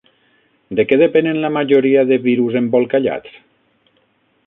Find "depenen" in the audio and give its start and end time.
1.01-1.37